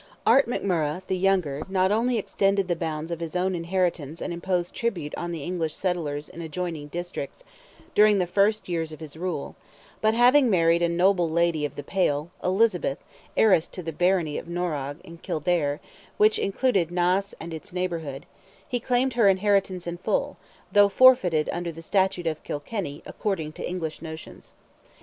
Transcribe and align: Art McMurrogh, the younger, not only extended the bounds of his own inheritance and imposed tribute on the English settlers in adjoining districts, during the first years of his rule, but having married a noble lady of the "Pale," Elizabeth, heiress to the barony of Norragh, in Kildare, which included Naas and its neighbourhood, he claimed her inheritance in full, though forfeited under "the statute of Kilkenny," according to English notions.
Art 0.25 0.47
McMurrogh, 0.47 1.03
the 1.05 1.15
younger, 1.15 1.61
not 1.69 1.91
only 1.91 2.17
extended 2.17 2.67
the 2.67 2.75
bounds 2.75 3.11
of 3.11 3.19
his 3.19 3.35
own 3.35 3.53
inheritance 3.53 4.19
and 4.19 4.33
imposed 4.33 4.73
tribute 4.73 5.13
on 5.15 5.29
the 5.31 5.43
English 5.43 5.75
settlers 5.75 6.27
in 6.27 6.41
adjoining 6.41 6.87
districts, 6.87 7.43
during 7.93 8.17
the 8.17 8.25
first 8.25 8.67
years 8.67 8.91
of 8.91 8.99
his 8.99 9.15
rule, 9.15 9.55
but 10.01 10.15
having 10.15 10.49
married 10.49 10.81
a 10.81 10.89
noble 10.89 11.29
lady 11.29 11.65
of 11.65 11.75
the 11.75 11.83
"Pale," 11.83 12.31
Elizabeth, 12.43 12.97
heiress 13.37 13.67
to 13.67 13.83
the 13.83 13.93
barony 13.93 14.39
of 14.39 14.47
Norragh, 14.47 14.99
in 15.03 15.19
Kildare, 15.19 15.79
which 16.17 16.39
included 16.39 16.89
Naas 16.89 17.35
and 17.39 17.53
its 17.53 17.71
neighbourhood, 17.71 18.25
he 18.67 18.79
claimed 18.79 19.13
her 19.13 19.29
inheritance 19.29 19.85
in 19.85 19.97
full, 19.99 20.35
though 20.71 20.89
forfeited 20.89 21.47
under 21.53 21.71
"the 21.71 21.83
statute 21.83 22.25
of 22.25 22.41
Kilkenny," 22.41 23.03
according 23.05 23.51
to 23.53 23.69
English 23.69 24.01
notions. 24.01 24.53